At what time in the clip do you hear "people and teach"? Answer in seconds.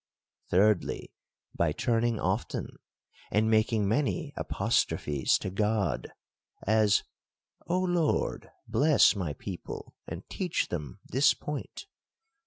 9.33-10.69